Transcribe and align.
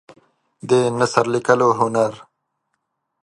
د 0.69 0.71
نثر 0.97 1.25
لیکلو 1.33 1.69
هنر 1.79 2.13